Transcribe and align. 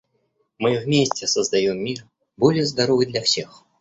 Мы 0.57 0.79
вместе 0.79 1.27
создаем 1.27 1.77
мир, 1.77 2.07
более 2.35 2.65
здоровый 2.65 3.05
для 3.05 3.21
всех. 3.21 3.65